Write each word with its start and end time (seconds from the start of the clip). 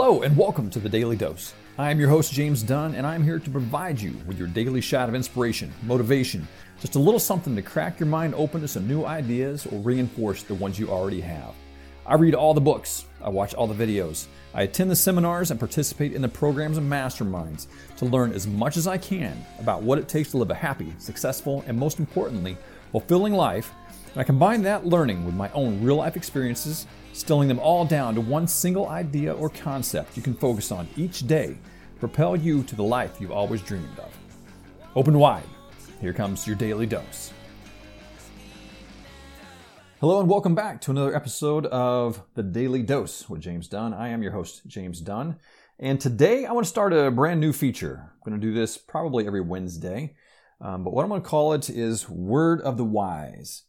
Hello, 0.00 0.22
and 0.22 0.36
welcome 0.36 0.70
to 0.70 0.78
the 0.78 0.88
Daily 0.88 1.16
Dose. 1.16 1.54
I 1.76 1.90
am 1.90 1.98
your 1.98 2.08
host, 2.08 2.32
James 2.32 2.62
Dunn, 2.62 2.94
and 2.94 3.04
I'm 3.04 3.24
here 3.24 3.40
to 3.40 3.50
provide 3.50 4.00
you 4.00 4.16
with 4.28 4.38
your 4.38 4.46
daily 4.46 4.80
shot 4.80 5.08
of 5.08 5.14
inspiration, 5.16 5.72
motivation, 5.82 6.46
just 6.80 6.94
a 6.94 7.00
little 7.00 7.18
something 7.18 7.56
to 7.56 7.62
crack 7.62 7.98
your 7.98 8.06
mind 8.06 8.36
open 8.36 8.60
to 8.60 8.68
some 8.68 8.86
new 8.86 9.04
ideas 9.04 9.66
or 9.66 9.80
reinforce 9.80 10.44
the 10.44 10.54
ones 10.54 10.78
you 10.78 10.88
already 10.88 11.20
have. 11.22 11.52
I 12.06 12.14
read 12.14 12.36
all 12.36 12.54
the 12.54 12.60
books, 12.60 13.06
I 13.20 13.28
watch 13.28 13.54
all 13.54 13.66
the 13.66 13.74
videos, 13.74 14.28
I 14.54 14.62
attend 14.62 14.88
the 14.88 14.94
seminars 14.94 15.50
and 15.50 15.58
participate 15.58 16.12
in 16.12 16.22
the 16.22 16.28
programs 16.28 16.78
and 16.78 16.88
masterminds 16.88 17.66
to 17.96 18.04
learn 18.04 18.32
as 18.32 18.46
much 18.46 18.76
as 18.76 18.86
I 18.86 18.98
can 18.98 19.44
about 19.58 19.82
what 19.82 19.98
it 19.98 20.06
takes 20.06 20.30
to 20.30 20.36
live 20.36 20.52
a 20.52 20.54
happy, 20.54 20.94
successful, 20.98 21.64
and 21.66 21.76
most 21.76 21.98
importantly, 21.98 22.56
fulfilling 22.92 23.32
life. 23.32 23.72
And 24.18 24.24
I 24.24 24.26
combine 24.26 24.62
that 24.62 24.84
learning 24.84 25.24
with 25.24 25.36
my 25.36 25.48
own 25.52 25.80
real 25.80 25.94
life 25.94 26.16
experiences 26.16 26.88
stilling 27.12 27.46
them 27.46 27.60
all 27.60 27.84
down 27.84 28.16
to 28.16 28.20
one 28.20 28.48
single 28.48 28.88
idea 28.88 29.32
or 29.32 29.48
concept 29.48 30.16
you 30.16 30.24
can 30.24 30.34
focus 30.34 30.72
on 30.72 30.88
each 30.96 31.28
day 31.28 31.56
propel 32.00 32.34
you 32.34 32.64
to 32.64 32.74
the 32.74 32.82
life 32.82 33.20
you've 33.20 33.30
always 33.30 33.62
dreamed 33.62 33.96
of. 34.00 34.12
Open 34.96 35.20
wide. 35.20 35.44
Here 36.00 36.12
comes 36.12 36.48
your 36.48 36.56
daily 36.56 36.84
dose. 36.84 37.32
Hello 40.00 40.18
and 40.18 40.28
welcome 40.28 40.56
back 40.56 40.80
to 40.80 40.90
another 40.90 41.14
episode 41.14 41.66
of 41.66 42.20
The 42.34 42.42
Daily 42.42 42.82
Dose 42.82 43.30
with 43.30 43.40
James 43.40 43.68
Dunn. 43.68 43.94
I 43.94 44.08
am 44.08 44.24
your 44.24 44.32
host, 44.32 44.62
James 44.66 45.00
Dunn. 45.00 45.36
And 45.78 46.00
today 46.00 46.44
I 46.44 46.50
want 46.50 46.64
to 46.64 46.68
start 46.68 46.92
a 46.92 47.12
brand 47.12 47.38
new 47.38 47.52
feature. 47.52 48.10
I'm 48.14 48.28
going 48.28 48.40
to 48.40 48.44
do 48.44 48.52
this 48.52 48.78
probably 48.78 49.28
every 49.28 49.42
Wednesday. 49.42 50.16
Um, 50.60 50.82
but 50.82 50.92
what 50.92 51.04
I'm 51.04 51.08
going 51.08 51.22
to 51.22 51.28
call 51.28 51.52
it 51.52 51.70
is 51.70 52.10
Word 52.10 52.60
of 52.62 52.76
the 52.76 52.84
Wise. 52.84 53.62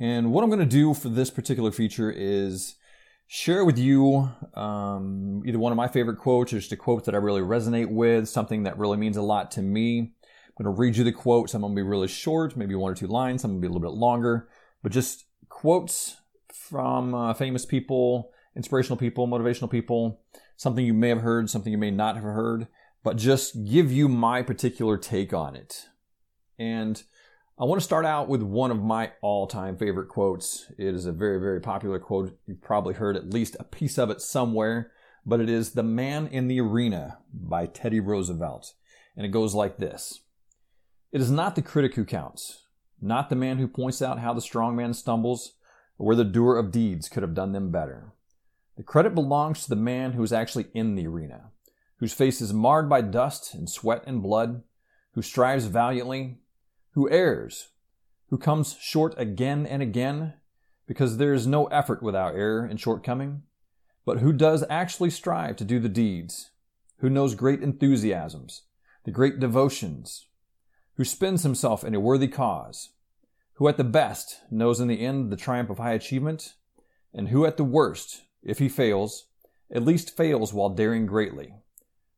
And 0.00 0.32
what 0.32 0.44
I'm 0.44 0.50
going 0.50 0.60
to 0.60 0.66
do 0.66 0.94
for 0.94 1.08
this 1.08 1.30
particular 1.30 1.72
feature 1.72 2.10
is 2.10 2.76
share 3.26 3.64
with 3.64 3.78
you 3.78 4.30
um, 4.54 5.42
either 5.44 5.58
one 5.58 5.72
of 5.72 5.76
my 5.76 5.88
favorite 5.88 6.18
quotes 6.18 6.52
or 6.52 6.58
just 6.58 6.72
a 6.72 6.76
quote 6.76 7.04
that 7.04 7.14
I 7.14 7.18
really 7.18 7.40
resonate 7.40 7.90
with, 7.90 8.28
something 8.28 8.62
that 8.62 8.78
really 8.78 8.96
means 8.96 9.16
a 9.16 9.22
lot 9.22 9.50
to 9.52 9.62
me. 9.62 9.98
I'm 10.00 10.64
going 10.64 10.74
to 10.74 10.80
read 10.80 10.96
you 10.96 11.04
the 11.04 11.12
quote. 11.12 11.50
Some 11.50 11.62
will 11.62 11.74
be 11.74 11.82
really 11.82 12.08
short, 12.08 12.56
maybe 12.56 12.74
one 12.74 12.92
or 12.92 12.94
two 12.94 13.06
lines, 13.06 13.42
some 13.42 13.54
will 13.54 13.60
be 13.60 13.66
a 13.66 13.70
little 13.70 13.86
bit 13.86 13.96
longer, 13.96 14.48
but 14.82 14.92
just 14.92 15.26
quotes 15.48 16.16
from 16.52 17.14
uh, 17.14 17.34
famous 17.34 17.66
people, 17.66 18.30
inspirational 18.56 18.96
people, 18.96 19.26
motivational 19.26 19.70
people, 19.70 20.20
something 20.56 20.84
you 20.84 20.94
may 20.94 21.08
have 21.08 21.20
heard, 21.20 21.50
something 21.50 21.72
you 21.72 21.78
may 21.78 21.90
not 21.90 22.14
have 22.14 22.24
heard, 22.24 22.68
but 23.02 23.16
just 23.16 23.64
give 23.64 23.90
you 23.90 24.08
my 24.08 24.42
particular 24.42 24.96
take 24.96 25.32
on 25.32 25.56
it. 25.56 25.86
And 26.58 27.02
I 27.60 27.64
want 27.64 27.80
to 27.80 27.84
start 27.84 28.06
out 28.06 28.28
with 28.28 28.40
one 28.40 28.70
of 28.70 28.84
my 28.84 29.10
all 29.20 29.48
time 29.48 29.76
favorite 29.76 30.08
quotes. 30.08 30.70
It 30.78 30.94
is 30.94 31.06
a 31.06 31.12
very, 31.12 31.40
very 31.40 31.60
popular 31.60 31.98
quote. 31.98 32.38
You've 32.46 32.62
probably 32.62 32.94
heard 32.94 33.16
at 33.16 33.34
least 33.34 33.56
a 33.58 33.64
piece 33.64 33.98
of 33.98 34.10
it 34.10 34.20
somewhere, 34.20 34.92
but 35.26 35.40
it 35.40 35.50
is 35.50 35.72
The 35.72 35.82
Man 35.82 36.28
in 36.28 36.46
the 36.46 36.60
Arena 36.60 37.18
by 37.34 37.66
Teddy 37.66 37.98
Roosevelt. 37.98 38.74
And 39.16 39.26
it 39.26 39.30
goes 39.30 39.56
like 39.56 39.78
this 39.78 40.20
It 41.10 41.20
is 41.20 41.32
not 41.32 41.56
the 41.56 41.62
critic 41.62 41.96
who 41.96 42.04
counts, 42.04 42.62
not 43.00 43.28
the 43.28 43.34
man 43.34 43.58
who 43.58 43.66
points 43.66 44.00
out 44.00 44.20
how 44.20 44.32
the 44.32 44.40
strong 44.40 44.76
man 44.76 44.94
stumbles 44.94 45.54
or 45.98 46.06
where 46.06 46.16
the 46.16 46.24
doer 46.24 46.56
of 46.56 46.70
deeds 46.70 47.08
could 47.08 47.24
have 47.24 47.34
done 47.34 47.50
them 47.50 47.72
better. 47.72 48.12
The 48.76 48.84
credit 48.84 49.16
belongs 49.16 49.64
to 49.64 49.70
the 49.70 49.74
man 49.74 50.12
who 50.12 50.22
is 50.22 50.32
actually 50.32 50.66
in 50.74 50.94
the 50.94 51.08
arena, 51.08 51.50
whose 51.96 52.12
face 52.12 52.40
is 52.40 52.54
marred 52.54 52.88
by 52.88 53.00
dust 53.00 53.52
and 53.52 53.68
sweat 53.68 54.04
and 54.06 54.22
blood, 54.22 54.62
who 55.14 55.22
strives 55.22 55.66
valiantly, 55.66 56.38
who 56.98 57.08
errs, 57.10 57.68
who 58.26 58.36
comes 58.36 58.76
short 58.80 59.14
again 59.16 59.64
and 59.64 59.80
again, 59.80 60.34
because 60.84 61.16
there 61.16 61.32
is 61.32 61.46
no 61.46 61.66
effort 61.66 62.02
without 62.02 62.34
error 62.34 62.64
and 62.64 62.80
shortcoming, 62.80 63.40
but 64.04 64.18
who 64.18 64.32
does 64.32 64.64
actually 64.68 65.08
strive 65.08 65.54
to 65.54 65.64
do 65.64 65.78
the 65.78 65.88
deeds, 65.88 66.50
who 66.96 67.08
knows 67.08 67.36
great 67.36 67.62
enthusiasms, 67.62 68.62
the 69.04 69.12
great 69.12 69.38
devotions, 69.38 70.26
who 70.96 71.04
spends 71.04 71.44
himself 71.44 71.84
in 71.84 71.94
a 71.94 72.00
worthy 72.00 72.26
cause, 72.26 72.88
who 73.54 73.68
at 73.68 73.76
the 73.76 73.84
best 73.84 74.40
knows 74.50 74.80
in 74.80 74.88
the 74.88 75.00
end 75.00 75.30
the 75.30 75.36
triumph 75.36 75.70
of 75.70 75.78
high 75.78 75.92
achievement, 75.92 76.54
and 77.14 77.28
who 77.28 77.46
at 77.46 77.56
the 77.56 77.62
worst, 77.62 78.22
if 78.42 78.58
he 78.58 78.68
fails, 78.68 79.26
at 79.70 79.84
least 79.84 80.16
fails 80.16 80.52
while 80.52 80.70
daring 80.70 81.06
greatly, 81.06 81.54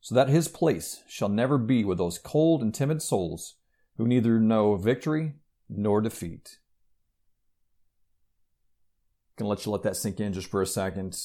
so 0.00 0.14
that 0.14 0.30
his 0.30 0.48
place 0.48 1.02
shall 1.06 1.28
never 1.28 1.58
be 1.58 1.84
with 1.84 1.98
those 1.98 2.16
cold 2.18 2.62
and 2.62 2.74
timid 2.74 3.02
souls 3.02 3.56
who 3.96 4.06
neither 4.06 4.38
know 4.38 4.76
victory 4.76 5.34
nor 5.68 6.00
defeat. 6.00 6.58
Gonna 9.36 9.48
let 9.48 9.64
you 9.64 9.72
let 9.72 9.82
that 9.82 9.96
sink 9.96 10.20
in 10.20 10.32
just 10.32 10.50
for 10.50 10.60
a 10.60 10.66
second. 10.66 11.18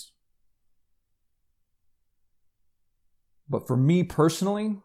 But 3.50 3.68
for 3.68 3.78
me 3.78 4.04
personally, 4.04 4.78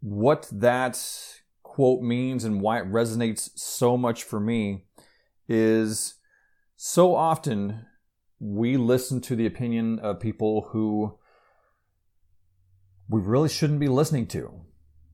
what 0.00 0.48
that 0.52 1.00
quote 1.62 2.02
means 2.02 2.44
and 2.44 2.60
why 2.60 2.78
it 2.78 2.90
resonates 2.90 3.50
so 3.56 3.96
much 3.96 4.22
for 4.22 4.38
me 4.38 4.84
is 5.48 6.14
so 6.76 7.14
often 7.14 7.86
we 8.38 8.76
listen 8.76 9.20
to 9.22 9.34
the 9.34 9.46
opinion 9.46 9.98
of 10.00 10.20
people 10.20 10.68
who 10.72 11.18
we 13.08 13.20
really 13.20 13.48
shouldn't 13.48 13.80
be 13.80 13.88
listening 13.88 14.26
to 14.26 14.60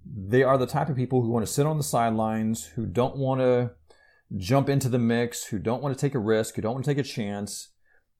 they 0.04 0.42
are 0.42 0.58
the 0.58 0.66
type 0.66 0.88
of 0.88 0.96
people 0.96 1.22
who 1.22 1.30
want 1.30 1.46
to 1.46 1.52
sit 1.52 1.66
on 1.66 1.76
the 1.76 1.82
sidelines, 1.82 2.66
who 2.66 2.86
don't 2.86 3.16
want 3.16 3.40
to 3.40 3.72
jump 4.36 4.68
into 4.68 4.88
the 4.88 4.98
mix, 4.98 5.44
who 5.44 5.58
don't 5.58 5.82
want 5.82 5.96
to 5.96 6.00
take 6.00 6.14
a 6.14 6.20
risk, 6.20 6.54
who 6.54 6.62
don't 6.62 6.74
want 6.74 6.84
to 6.84 6.90
take 6.90 7.04
a 7.04 7.08
chance, 7.08 7.68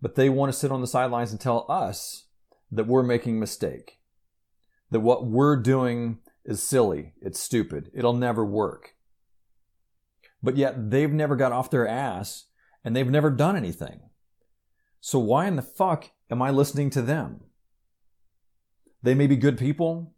but 0.01 0.15
they 0.15 0.29
want 0.29 0.53
to 0.53 0.59
sit 0.59 0.73
on 0.73 0.81
the 0.81 0.87
sidelines 0.87 1.31
and 1.31 1.41
tell 1.41 1.67
us 1.69 2.27
that 2.71 2.87
we're 2.87 3.03
making 3.03 3.37
a 3.37 3.41
mistake, 3.41 3.99
that 4.91 5.01
what 5.01 5.27
we're 5.27 5.57
doing 5.57 6.19
is 6.45 6.63
silly, 6.63 7.15
it's 7.21 7.41
stupid, 7.41 7.91
it'll 7.95 8.15
never 8.15 8.45
work. 8.45 8.95
But 10.43 10.57
yet 10.57 10.91
they've 10.91 11.13
never 11.13 11.37
got 11.37 11.53
off 11.53 11.71
their 11.71 11.87
ass 11.87 12.47
and 12.85 12.97
they've 12.97 13.11
never 13.11 13.31
done 13.31 13.57
anything. 13.57 14.01
So 15.01 15.19
why 15.19 15.47
in 15.47 15.57
the 15.57 15.63
fuck 15.63 16.11
am 16.31 16.43
I 16.43 16.51
listening 16.51 16.91
to 16.91 17.03
them? 17.03 17.41
They 19.03 19.15
may 19.15 19.27
be 19.27 19.37
good 19.37 19.59
people. 19.59 20.15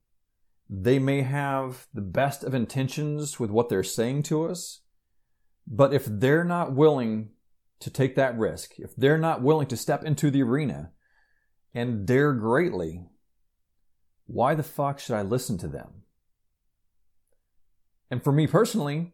They 0.75 0.99
may 0.99 1.21
have 1.21 1.87
the 1.93 2.01
best 2.01 2.43
of 2.43 2.55
intentions 2.55 3.39
with 3.39 3.51
what 3.51 3.69
they're 3.69 3.83
saying 3.83 4.23
to 4.25 4.47
us, 4.47 4.81
but 5.67 5.93
if 5.93 6.07
they're 6.07 6.45
not 6.45 6.73
willing 6.73 7.29
to 7.81 7.91
take 7.91 8.17
that 8.17 8.39
risk, 8.39 8.79
if 8.79 8.97
they're 8.97 9.19
not 9.19 9.43
willing 9.43 9.67
to 9.67 9.77
step 9.77 10.03
into 10.03 10.31
the 10.31 10.43
arena 10.43 10.93
and 11.75 12.07
dare 12.07 12.33
greatly, 12.33 13.05
why 14.27 14.55
the 14.55 14.63
fuck 14.63 14.99
should 14.99 15.15
I 15.15 15.21
listen 15.21 15.59
to 15.59 15.69
them? 15.69 16.05
And 18.11 18.25
for 18.25 18.33
me 18.33 18.47
personally, 18.47 19.13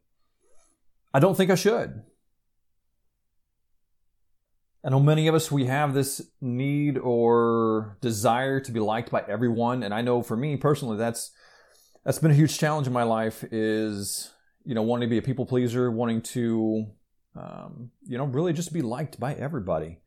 I 1.13 1.19
don't 1.19 1.37
think 1.37 1.51
I 1.51 1.57
should. 1.57 2.05
I 4.85 4.91
know 4.91 5.01
many 5.01 5.27
of 5.27 5.35
us, 5.35 5.51
we 5.51 5.65
have 5.65 5.93
this 5.93 6.23
need 6.41 6.99
or 6.99 7.99
desire 8.01 8.61
to 8.61 8.71
be 8.71 8.79
liked 8.79 9.11
by 9.11 9.25
everyone. 9.27 9.83
And 9.83 9.93
I 9.93 10.03
know 10.03 10.23
for 10.23 10.37
me 10.37 10.57
personally, 10.57 10.97
that's 10.97 11.33
that's 12.09 12.19
been 12.19 12.31
a 12.31 12.35
huge 12.35 12.57
challenge 12.57 12.87
in 12.87 12.93
my 12.95 13.03
life 13.03 13.45
is 13.53 14.33
you 14.65 14.75
know 14.75 14.81
wanting 14.81 15.07
to 15.07 15.11
be 15.11 15.19
a 15.19 15.23
people 15.23 15.45
pleaser 15.45 15.91
wanting 15.91 16.23
to 16.23 16.87
um, 17.37 17.91
you 18.07 18.17
know 18.17 18.25
really 18.25 18.55
just 18.55 18.73
be 18.73 18.81
liked 18.81 19.21
by 19.21 19.35
everybody. 19.35 19.99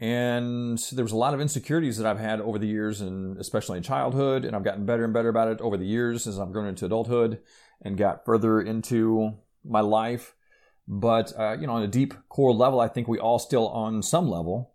And 0.00 0.78
there 0.92 1.04
was 1.04 1.12
a 1.12 1.18
lot 1.18 1.34
of 1.34 1.40
insecurities 1.42 1.98
that 1.98 2.06
i've 2.06 2.18
had 2.18 2.40
over 2.40 2.58
the 2.58 2.66
years 2.66 3.02
and 3.02 3.36
especially 3.36 3.76
in 3.76 3.82
childhood 3.82 4.46
and 4.46 4.56
i've 4.56 4.64
gotten 4.64 4.86
better 4.86 5.04
and 5.04 5.12
better 5.12 5.28
about 5.28 5.48
it 5.48 5.60
over 5.60 5.76
the 5.76 5.84
years 5.84 6.26
as 6.26 6.40
i've 6.40 6.52
grown 6.52 6.66
into 6.66 6.86
adulthood 6.86 7.42
and 7.82 7.98
got 7.98 8.24
further 8.24 8.58
into 8.58 9.34
my 9.62 9.80
life. 9.80 10.34
But 10.88 11.38
uh, 11.38 11.58
you 11.60 11.66
know 11.66 11.74
on 11.74 11.82
a 11.82 11.86
deep 11.86 12.14
core 12.30 12.54
level 12.54 12.80
i 12.80 12.88
think 12.88 13.08
we 13.08 13.18
all 13.18 13.38
still 13.38 13.68
on 13.68 14.02
some 14.02 14.26
level 14.26 14.72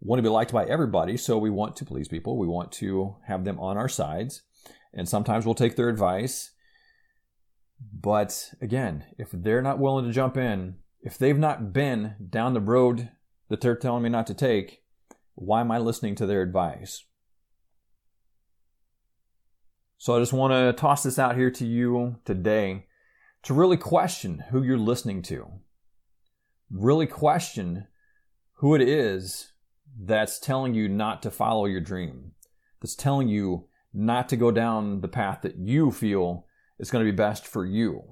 want 0.00 0.18
to 0.18 0.22
be 0.22 0.30
liked 0.30 0.54
by 0.54 0.64
everybody. 0.64 1.18
So 1.18 1.36
we 1.36 1.50
want 1.50 1.76
to 1.76 1.84
please 1.84 2.08
people. 2.08 2.38
We 2.38 2.48
want 2.48 2.72
to 2.72 3.16
have 3.26 3.44
them 3.44 3.60
on 3.60 3.76
our 3.76 3.90
sides 3.90 4.42
and 4.92 5.08
sometimes 5.08 5.44
we'll 5.44 5.54
take 5.54 5.76
their 5.76 5.88
advice. 5.88 6.50
But 7.92 8.52
again, 8.60 9.04
if 9.18 9.30
they're 9.32 9.62
not 9.62 9.78
willing 9.78 10.04
to 10.06 10.12
jump 10.12 10.36
in, 10.36 10.76
if 11.00 11.18
they've 11.18 11.38
not 11.38 11.72
been 11.72 12.14
down 12.30 12.54
the 12.54 12.60
road 12.60 13.10
that 13.48 13.60
they're 13.60 13.76
telling 13.76 14.02
me 14.02 14.08
not 14.08 14.26
to 14.28 14.34
take, 14.34 14.82
why 15.34 15.60
am 15.60 15.70
I 15.70 15.78
listening 15.78 16.14
to 16.16 16.26
their 16.26 16.42
advice? 16.42 17.04
So 19.98 20.16
I 20.16 20.18
just 20.18 20.32
want 20.32 20.52
to 20.52 20.72
toss 20.72 21.02
this 21.02 21.18
out 21.18 21.36
here 21.36 21.50
to 21.50 21.66
you 21.66 22.16
today 22.24 22.86
to 23.44 23.54
really 23.54 23.76
question 23.76 24.44
who 24.50 24.62
you're 24.62 24.78
listening 24.78 25.22
to. 25.22 25.46
Really 26.70 27.06
question 27.06 27.86
who 28.54 28.74
it 28.74 28.82
is 28.82 29.52
that's 30.00 30.38
telling 30.38 30.74
you 30.74 30.88
not 30.88 31.22
to 31.22 31.30
follow 31.30 31.66
your 31.66 31.80
dream, 31.80 32.32
that's 32.80 32.94
telling 32.94 33.28
you 33.28 33.68
not 33.92 34.28
to 34.28 34.36
go 34.36 34.50
down 34.50 35.00
the 35.00 35.08
path 35.08 35.40
that 35.42 35.58
you 35.58 35.90
feel 35.90 36.46
is 36.78 36.90
going 36.90 37.04
to 37.04 37.10
be 37.10 37.16
best 37.16 37.46
for 37.46 37.64
you. 37.64 38.02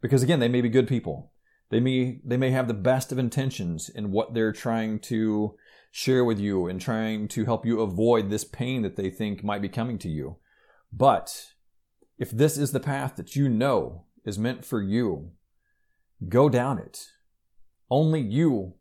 Because 0.00 0.22
again, 0.22 0.40
they 0.40 0.48
may 0.48 0.60
be 0.60 0.68
good 0.68 0.88
people. 0.88 1.32
They 1.70 1.80
may, 1.80 2.20
they 2.24 2.36
may 2.36 2.50
have 2.50 2.68
the 2.68 2.74
best 2.74 3.10
of 3.10 3.18
intentions 3.18 3.88
in 3.88 4.12
what 4.12 4.34
they're 4.34 4.52
trying 4.52 5.00
to 5.00 5.56
share 5.90 6.24
with 6.24 6.38
you 6.38 6.66
and 6.66 6.80
trying 6.80 7.26
to 7.28 7.44
help 7.44 7.64
you 7.64 7.80
avoid 7.80 8.28
this 8.28 8.44
pain 8.44 8.82
that 8.82 8.96
they 8.96 9.10
think 9.10 9.42
might 9.42 9.62
be 9.62 9.68
coming 9.68 9.98
to 9.98 10.08
you. 10.08 10.36
But 10.92 11.46
if 12.18 12.30
this 12.30 12.56
is 12.56 12.72
the 12.72 12.80
path 12.80 13.16
that 13.16 13.34
you 13.34 13.48
know 13.48 14.04
is 14.24 14.38
meant 14.38 14.64
for 14.64 14.82
you, 14.82 15.32
go 16.28 16.48
down 16.48 16.78
it. 16.78 17.06
Only 17.90 18.20
you 18.20 18.74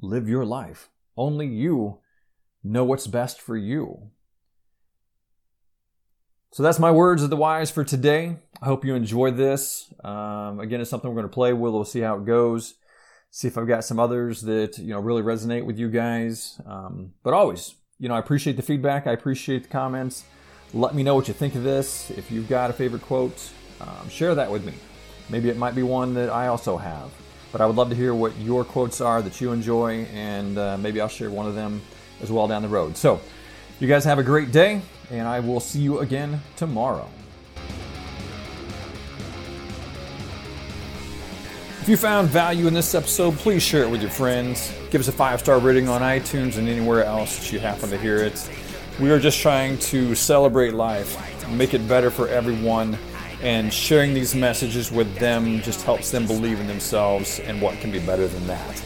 live 0.00 0.28
your 0.28 0.44
life. 0.44 0.88
Only 1.16 1.46
you 1.46 1.98
know 2.62 2.84
what's 2.84 3.06
best 3.06 3.40
for 3.40 3.56
you. 3.56 4.10
So 6.58 6.64
that's 6.64 6.80
my 6.80 6.90
words 6.90 7.22
of 7.22 7.30
the 7.30 7.36
wise 7.36 7.70
for 7.70 7.84
today. 7.84 8.34
I 8.60 8.64
hope 8.64 8.84
you 8.84 8.96
enjoyed 8.96 9.36
this. 9.36 9.94
Um, 10.02 10.58
again, 10.58 10.80
it's 10.80 10.90
something 10.90 11.08
we're 11.08 11.14
going 11.14 11.30
to 11.30 11.32
play 11.32 11.52
with. 11.52 11.72
We'll 11.72 11.84
see 11.84 12.00
how 12.00 12.16
it 12.16 12.24
goes. 12.24 12.74
See 13.30 13.46
if 13.46 13.56
I've 13.56 13.68
got 13.68 13.84
some 13.84 14.00
others 14.00 14.42
that 14.42 14.76
you 14.76 14.88
know 14.88 14.98
really 14.98 15.22
resonate 15.22 15.64
with 15.64 15.78
you 15.78 15.88
guys. 15.88 16.60
Um, 16.66 17.12
but 17.22 17.32
always, 17.32 17.76
you 18.00 18.08
know, 18.08 18.16
I 18.16 18.18
appreciate 18.18 18.56
the 18.56 18.62
feedback. 18.62 19.06
I 19.06 19.12
appreciate 19.12 19.62
the 19.62 19.68
comments. 19.68 20.24
Let 20.74 20.96
me 20.96 21.04
know 21.04 21.14
what 21.14 21.28
you 21.28 21.34
think 21.34 21.54
of 21.54 21.62
this. 21.62 22.10
If 22.10 22.28
you've 22.28 22.48
got 22.48 22.70
a 22.70 22.72
favorite 22.72 23.02
quote, 23.02 23.40
um, 23.80 24.08
share 24.08 24.34
that 24.34 24.50
with 24.50 24.64
me. 24.64 24.74
Maybe 25.28 25.50
it 25.50 25.58
might 25.58 25.76
be 25.76 25.84
one 25.84 26.12
that 26.14 26.28
I 26.28 26.48
also 26.48 26.76
have. 26.76 27.12
But 27.52 27.60
I 27.60 27.66
would 27.66 27.76
love 27.76 27.88
to 27.90 27.94
hear 27.94 28.14
what 28.14 28.36
your 28.36 28.64
quotes 28.64 29.00
are 29.00 29.22
that 29.22 29.40
you 29.40 29.52
enjoy, 29.52 30.06
and 30.12 30.58
uh, 30.58 30.76
maybe 30.76 31.00
I'll 31.00 31.06
share 31.06 31.30
one 31.30 31.46
of 31.46 31.54
them 31.54 31.80
as 32.20 32.32
well 32.32 32.48
down 32.48 32.62
the 32.62 32.68
road. 32.68 32.96
So, 32.96 33.20
you 33.80 33.86
guys 33.86 34.04
have 34.04 34.18
a 34.18 34.22
great 34.22 34.50
day, 34.50 34.82
and 35.10 35.26
I 35.26 35.40
will 35.40 35.60
see 35.60 35.80
you 35.80 36.00
again 36.00 36.40
tomorrow. 36.56 37.08
If 41.80 41.88
you 41.88 41.96
found 41.96 42.28
value 42.28 42.66
in 42.66 42.74
this 42.74 42.94
episode, 42.94 43.36
please 43.36 43.62
share 43.62 43.82
it 43.84 43.90
with 43.90 44.02
your 44.02 44.10
friends. 44.10 44.74
Give 44.90 45.00
us 45.00 45.08
a 45.08 45.12
five 45.12 45.40
star 45.40 45.58
rating 45.58 45.88
on 45.88 46.02
iTunes 46.02 46.58
and 46.58 46.68
anywhere 46.68 47.04
else 47.04 47.38
that 47.38 47.52
you 47.52 47.60
happen 47.60 47.88
to 47.90 47.96
hear 47.96 48.16
it. 48.16 48.50
We 49.00 49.10
are 49.10 49.18
just 49.18 49.40
trying 49.40 49.78
to 49.78 50.14
celebrate 50.14 50.74
life, 50.74 51.16
make 51.48 51.72
it 51.72 51.88
better 51.88 52.10
for 52.10 52.28
everyone, 52.28 52.98
and 53.42 53.72
sharing 53.72 54.12
these 54.12 54.34
messages 54.34 54.90
with 54.90 55.16
them 55.18 55.62
just 55.62 55.82
helps 55.82 56.10
them 56.10 56.26
believe 56.26 56.58
in 56.58 56.66
themselves 56.66 57.38
and 57.40 57.62
what 57.62 57.78
can 57.80 57.92
be 57.92 58.00
better 58.00 58.26
than 58.26 58.46
that. 58.48 58.82